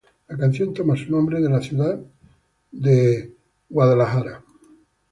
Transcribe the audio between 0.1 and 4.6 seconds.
La canción toma su nombre de la ciudad Filadelfia.